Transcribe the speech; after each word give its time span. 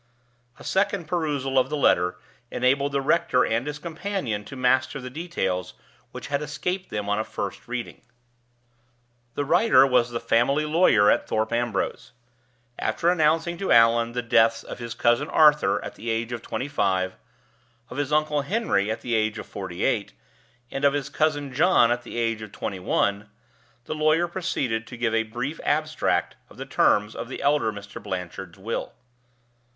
A 0.57 0.63
second 0.63 1.05
perusal 1.05 1.59
of 1.59 1.69
the 1.69 1.77
letter 1.77 2.17
enabled 2.49 2.91
the 2.93 3.01
rector 3.01 3.45
and 3.45 3.67
his 3.67 3.77
companion 3.77 4.43
to 4.45 4.55
master 4.55 4.99
the 4.99 5.11
details 5.11 5.75
which 6.11 6.25
had 6.25 6.41
escaped 6.41 6.89
them 6.89 7.07
on 7.07 7.19
a 7.19 7.23
first 7.23 7.67
reading. 7.67 8.01
The 9.35 9.45
writer 9.45 9.85
was 9.85 10.09
the 10.09 10.19
family 10.19 10.65
lawyer 10.65 11.11
at 11.11 11.27
Thorpe 11.27 11.53
Ambrose. 11.53 12.13
After 12.79 13.09
announcing 13.09 13.59
to 13.59 13.71
Allan 13.71 14.13
the 14.13 14.23
deaths 14.23 14.63
of 14.63 14.79
his 14.79 14.95
cousin 14.95 15.29
Arthur 15.29 15.79
at 15.85 15.93
the 15.93 16.09
age 16.09 16.31
of 16.31 16.41
twenty 16.41 16.67
five, 16.67 17.15
of 17.91 17.97
his 17.97 18.11
uncle 18.11 18.41
Henry 18.41 18.89
at 18.89 19.01
the 19.01 19.13
age 19.13 19.37
of 19.37 19.45
forty 19.45 19.83
eight, 19.83 20.13
and 20.71 20.83
of 20.83 20.93
his 20.93 21.09
cousin 21.09 21.53
John 21.53 21.91
at 21.91 22.01
the 22.01 22.17
age 22.17 22.41
of 22.41 22.51
twenty 22.51 22.79
one, 22.79 23.29
the 23.85 23.93
lawyer 23.93 24.27
proceeded 24.27 24.87
to 24.87 24.97
give 24.97 25.13
a 25.13 25.21
brief 25.21 25.59
abstract 25.63 26.37
of 26.49 26.57
the 26.57 26.65
terms 26.65 27.13
of 27.15 27.29
the 27.29 27.43
elder 27.43 27.71
Mr. 27.71 28.01
Blanchard's 28.01 28.57
will. 28.57 28.93